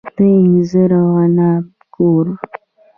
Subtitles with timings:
[0.15, 1.63] د انځر او عناب
[1.95, 2.25] کور.